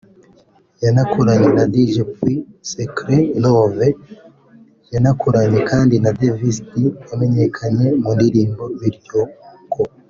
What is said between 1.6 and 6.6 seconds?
Dj Pius “Secret Love” yanakoranye kandi na Davis